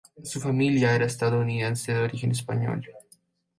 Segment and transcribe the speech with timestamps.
[0.23, 2.83] Su familia era estadounidense de origen español.